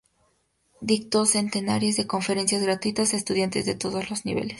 [0.81, 4.49] Dictó centenares de conferencias gratuitas a estudiantes de todos los niveles.